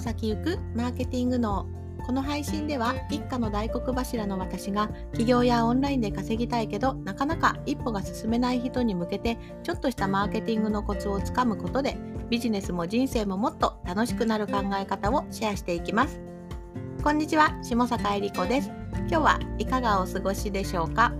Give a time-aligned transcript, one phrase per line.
[0.00, 1.66] 先行くマーケティング脳
[2.06, 11.96] この配信では一家の大黒柱の私が起業やオンラインで稼ぎたいけどなかなか一歩が進めない人に向けてちょっとしたマーケティングのコツをつかむことで
[12.30, 16.20] ビジネスも人生ももっと楽しくなる考え方をシェアしていきます。
[17.02, 18.70] こんにちは下坂恵理子です。
[18.94, 21.12] 今日はいかがお過ごしでしょうか？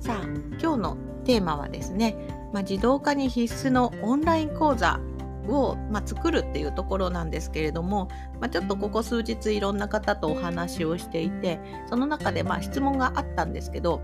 [0.00, 0.24] さあ
[0.60, 2.16] 今日のテーマはですね、
[2.52, 5.00] まあ、自動化に必須のオンライン講座
[5.48, 8.08] を、まあ、作るっていうところなんですけれども、
[8.40, 14.00] まあ、ちょっとここ数日いろんな方とお話をしていてその中でまあ質問があったんですけど、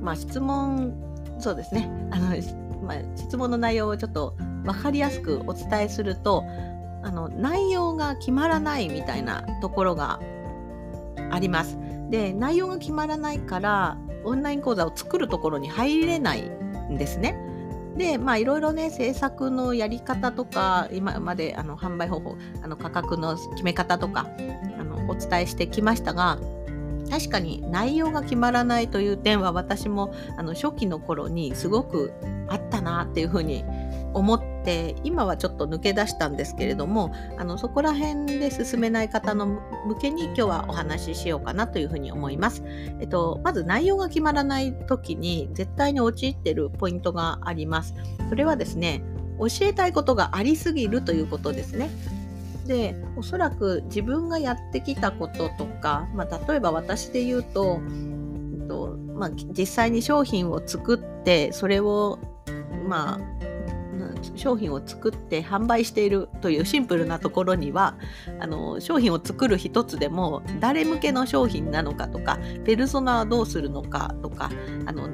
[0.00, 0.94] まあ、質問
[1.38, 2.28] そうですねあの、
[2.82, 6.44] まあ、質問の内容をちょっと分かりやすくお伝えすると
[7.02, 10.20] あの内容が決まらないみたいなところが
[11.30, 11.78] あります。
[12.10, 17.55] で内容が決まらないからオンライン講座を作るところに入れないんですね。
[17.96, 24.28] でまあいろいろね制作のやり方とか今まであの販売方法あの価格の決め方とか
[24.78, 26.38] あのお伝えしてきましたが
[27.10, 32.12] 確かに内容が決まらないという点は私もあの初期の頃にすごく
[32.48, 33.64] あったなっていうふうに
[34.14, 39.60] 思って今はちょっと抜け出したんですけれどもあのそこら辺で進めない方の向
[40.00, 42.62] けに今日はお話ししようかなというふうに思います。
[43.00, 47.94] えっと、まず内容が決まらない時に絶対に陥ってるポイントがあります。
[48.28, 49.02] それはですね
[49.38, 51.90] 教えたいことがありすぎるということですね。
[52.66, 57.80] でおそらく自分がやってきたこととか、まあ、例えば私で言うと、
[58.60, 62.18] えっとまあ、実際に商品を作ってそれを
[62.88, 63.45] まあ
[64.36, 67.96] 商品を作って販売しているというシンプルなところには
[68.40, 74.50] あの商品を作る一つでも誰向けの商品なのかとかペルソナはどうするのかとか
[74.86, 75.08] あの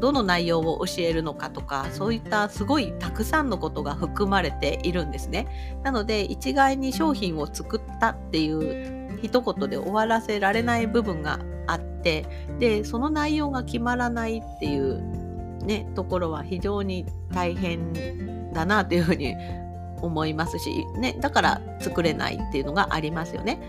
[0.00, 5.80] どの内容を教えるのかとかそういったすごいたくさんのことが含まれているんですね。
[5.82, 12.26] なので一概に商品を作ったっていう一言で終わらせられない部分があって
[12.58, 15.23] でその内容が決まらないっていう
[15.64, 19.34] ね、ところは非常に大変だなというふうに
[20.02, 23.60] 思いますし、ね、だから作れないっていうのがありますよね。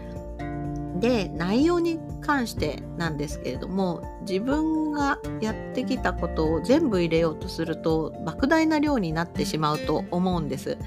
[0.99, 10.77] で内容に関してなんですけれども自分がやってきたことを全部入れようとすると莫大な量になってしまうと思うんです。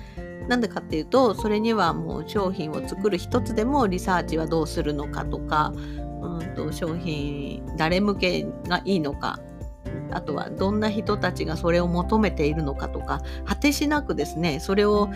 [0.49, 5.75] なんでかっていうとそれにはもう商品を作る一つでもリサーチはどうするのかとか
[6.23, 9.39] うんと商品誰向けがいいのか
[10.13, 15.11] あとはどんな人たちがそれを求めているのかとか果てしなくですねそれを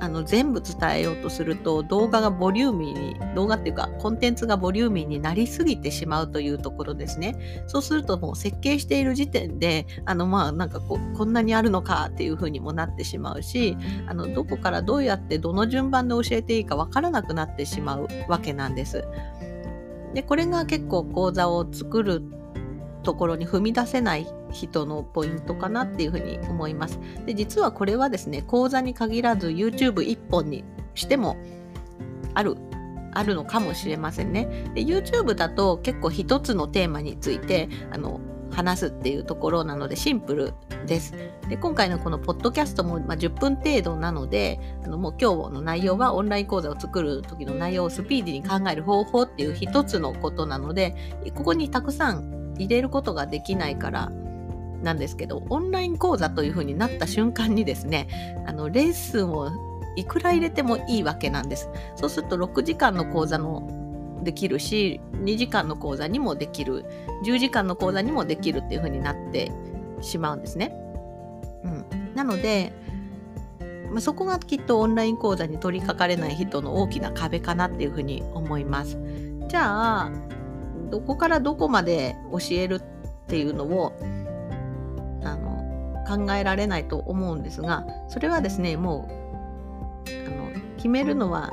[0.00, 13.76] あの全部伝えようとすると動画がボリューミーに動画っていうかコンテンツがボリューミーになりすぎてしまうというところですねそうするともう設計している時点であのまあなんかここんなにあるのかっていうふうにもなってしまうし
[14.06, 19.04] あのどこからどうやってどの順番で教えていいかわからなくなってしまうわけなんです。
[20.14, 22.22] でこれが結構講座を作る
[23.02, 26.98] ところに踏み出せない人のポイントかなっていうふうに思います。
[27.26, 30.64] で実はこれはですね講座に限らず YouTube1 本に
[30.94, 31.36] しても
[32.34, 32.56] ある
[33.14, 34.70] あるのかもしれませんね。
[34.74, 38.20] で YouTube だと結構一つのテーマについてあの
[38.50, 40.54] 話すっていうところなのでシンプル
[40.86, 41.12] です。
[41.48, 50.94] で今回のこのポッドキャストも、まあ、10分程度なのであのもう今日の内容はオンライン講座を作る時の内容をスピーディーに考える方法っていう一つのことなので
[51.34, 54.10] ここにたくさん入れることができないから
[54.82, 59.50] なんですけどオンライン講座というふうになった瞬間にですねあのレッスンを
[59.96, 66.84] いくら入れてもいいわけなんですそうすると6時間の講座のできるし2時間の講座にもできる
[67.24, 69.50] 10時間の講座にもできるっていうふうになって
[70.00, 70.72] しまうんですね。
[71.64, 72.72] うん、なので、
[73.90, 78.98] まあ、そこがきっとオンライン講座に取りかかれない人の大きな壁かなっていうふうに思います。
[79.48, 80.10] じゃあ
[80.90, 82.82] どこからどこまで教えるっ
[83.26, 83.92] ていうのを
[85.22, 89.08] あの考えられないと思うんですがそれはですねも
[90.06, 91.52] うあの決めるのは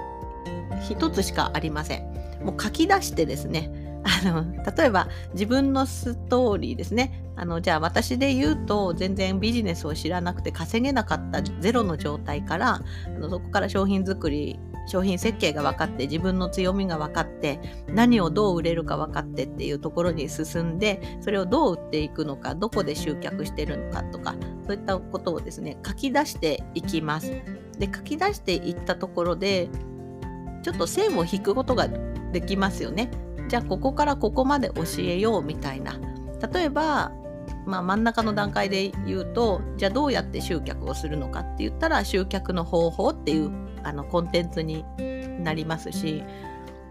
[0.88, 2.16] 一つしかありません。
[2.44, 3.72] もう書き出してですね
[4.04, 4.46] あの
[4.78, 24.36] 例えば自分のストーリーですねあのじゃあ私で言うと全然ビジネスを知らなくて稼げなかったゼロの状態からあのそこから商品作り商品設計が分かって自分の強みが分かって何をどう売れるか分かってっていうところに進んでそれをどう売っていくのかどこで集客してるのかとか
[24.66, 27.32] そういったことをですね書き出していきます。
[27.80, 29.70] で書き出していったところで
[30.64, 31.88] ちょっと線を引くことが
[32.32, 33.12] できますよね。
[33.48, 36.00] じゃあここからここまで教えようみたいな。
[36.54, 37.12] 例えば
[37.66, 43.52] まあ、真ん中の段階で言うとじゃあどうやって集客をするのかって言ったら集客の方法っていう
[43.84, 44.86] あのコンテンツに
[45.44, 46.24] なりますし、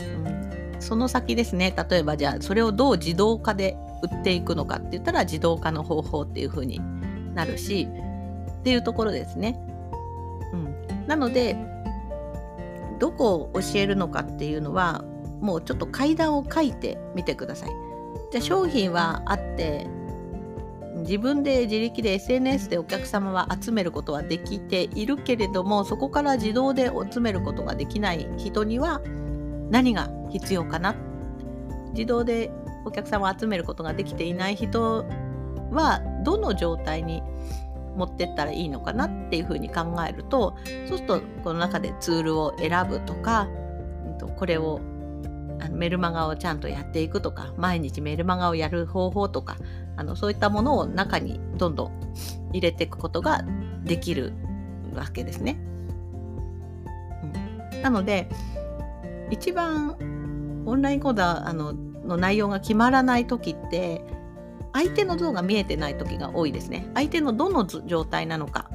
[0.00, 6.81] うん、その先ですね例えばじゃあそれをどう自動化で売っていくのかって言ったら自動化の方法っていう風に
[7.35, 7.88] なるし
[8.61, 9.59] っていうところですね。
[10.53, 11.56] うん、なので
[12.99, 15.05] どこを教えるのかっていうのは
[15.41, 17.70] もうちょっと階段を書いてみてください。
[18.31, 19.87] じゃあ商品はあって
[21.05, 29.03] 自分で自力で SNS でお客様は集めることはできているけれどもそこから自動で集めることができない人には
[29.71, 30.95] 何が必要かな？
[31.93, 32.51] 自動で
[32.87, 35.05] お客様を集めることができていない人
[35.71, 37.23] はどの状態に
[37.97, 40.56] 持ってったらいいのかなっていうふうに考えると
[40.89, 43.49] そうするとこの中でツールを選ぶとか
[44.37, 44.81] これを
[45.61, 49.56] あのメルマガをちゃんとやっていくとか毎日メルマガをやる方法とか
[49.97, 52.15] あのそういったものを中にどんどん
[52.53, 53.45] 入れていくことが
[53.85, 54.33] できる
[54.95, 55.56] わけですね。
[57.73, 58.29] うん、なので
[59.31, 59.97] 一番
[60.67, 64.05] オンライン講座あのの内容が決まらない時って
[64.75, 66.87] 相手の像が見えてない時が多いですね。
[66.95, 68.69] 相手のどの状態なのか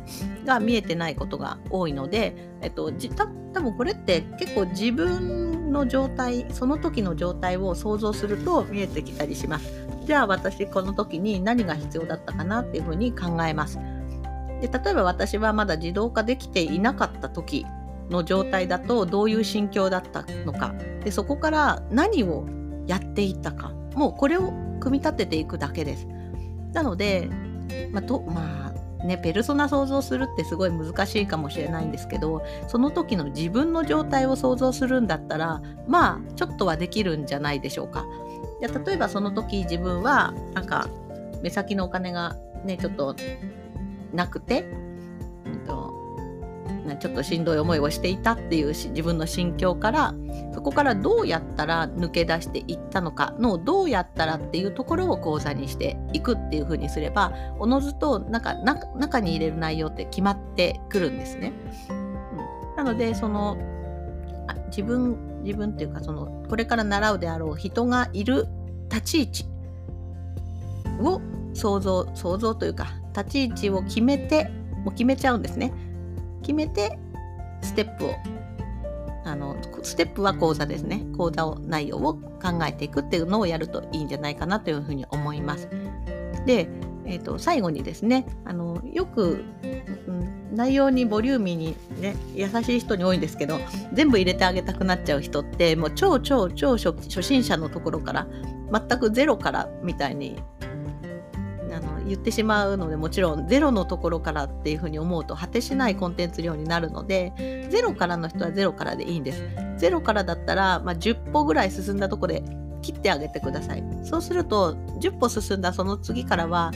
[0.46, 9.71] が見えてないことが多いので、えっと、た多分これって結構自分の状態その時の状態を想像すると見えてきたりします。
[10.06, 13.80] じゃあ私この時に何が必要だったかなっていうふうに考えます。
[14.62, 17.66] で例えば私はまだ自動化できていなかった時
[18.10, 20.74] の状態だとどういう心境だったのか
[21.04, 22.45] でそこから何を
[22.88, 26.07] やっていったかもうこれを組み立てていくだけです。
[26.74, 27.30] なので、
[27.92, 28.69] まあ、とまあ
[29.04, 38.06] ね、ペルソナ想像するってすごい難しいかもしれないんですけどその時の自分の状態を想像するんだったらまあちょっとはできるんじゃないでしょうか。
[38.60, 40.90] いや例えばその時自分はなんか
[41.42, 42.36] 目先のお金が
[42.66, 43.16] ねちょっと
[44.13, 44.66] なくて、
[46.97, 50.13] ちょっとしんどい思いをしていたっていう自分の心境から
[50.53, 58.56] そこからどうやったら抜け出していったのかのどうやったらっていうところを講座にしていくっていうふうにすればおのずと中
[58.95, 61.53] 中に入れる内容って決まってくるんですね。
[62.77, 63.57] なのでその
[64.68, 68.47] 自分自分っていうかそのこれから習うであろう人がいる
[68.89, 69.45] 立ち位置
[71.01, 71.21] を
[71.53, 74.50] 想像想像というか立ち位置を決めて
[74.83, 75.74] もう決めちゃうんですね。
[76.41, 76.97] 決めて
[77.62, 78.15] ステップを
[79.25, 85.69] あのステップは講座ですね講座を内容を考えていくっていうのをやるといいんじゃないかなというふうに思います。
[86.45, 86.69] で、
[87.06, 89.44] えーと、最後にですねあのよく、
[90.07, 93.59] うん、内容にボリューミーにね優しい人に多いんですけど
[93.94, 98.27] 全部入れてあげたくなっちゃう人ってもう超超超初心者のところから
[98.71, 100.42] 全くゼロからみたいに
[102.09, 109.44] 言ってしまうのでもちろんゼロのところからっていうふうに思うと果てしないコンテンツ量になるのでゼロからの人はゼロからでいいんです。
[109.77, 112.44] ゼロからだったら、まあ、10歩ぐらい進んだとこで
[112.81, 113.83] 切ってあげてください。
[114.03, 116.71] そうすると10歩進んだその次からは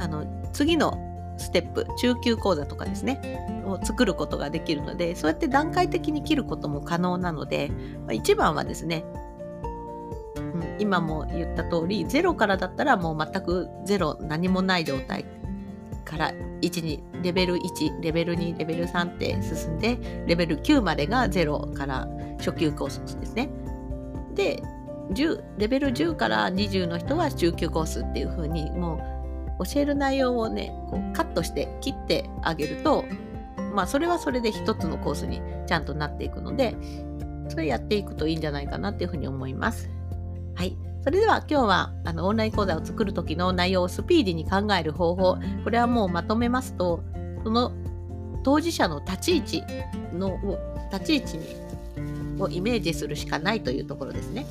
[0.00, 0.98] あの次の
[1.38, 7.70] ステップ中級講座とかですねを作ることができるのでそうやって段階的に切ることも可能なので、
[8.06, 9.04] まあ、一番はですね、
[10.78, 15.24] 今も言った通り0からだったらもう全く0何もない状態
[16.04, 23.50] から1にレベル1レベル2レベル3って進んでレベル9までが0から初級コースですね。
[24.34, 24.62] で
[25.12, 29.00] 10レベル10から20の人は中級コースっていう風にも
[29.60, 33.04] う教える内容をねこうカットして切ってあげると
[33.74, 36.74] まあそれはそれで一つのコースにちゃんとなっていくので
[37.48, 39.90] それやっていくといいんじゃないかなっていうふうに思います。
[40.54, 40.76] はい。
[41.02, 47.02] それでは今日はあのオンライン講座を作る時の内容をスピーディーに考える方法、これはもうまとめますと、
[47.42, 47.72] その
[48.42, 49.62] 当事者の立ち位置
[50.14, 50.38] の
[50.90, 51.64] 立ち位置に
[52.40, 54.46] をイメージするしかないというところですね。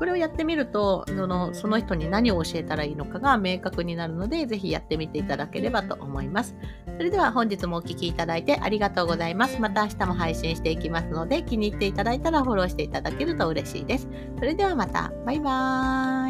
[0.00, 6.56] これをやってみるとそのその人に何を教えたらいいのかが明確になるのでぜひやってみていただければと思います。
[6.96, 9.60] それでは本日もお聴きいただいてありがとうございます。
[9.60, 14.08] また明日も配信していきますので気に入っていただいたらフォローしていただけると嬉しいです。
[14.38, 15.12] それではまた。
[15.26, 15.50] バイバ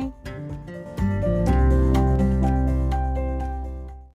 [0.01, 0.40] ーイ。